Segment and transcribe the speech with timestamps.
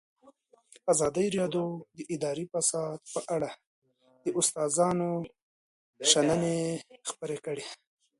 [0.91, 1.65] ازادي راډیو
[1.97, 3.49] د اداري فساد په اړه
[4.23, 5.09] د استادانو
[6.11, 6.59] شننې
[7.09, 7.65] خپرې کړي.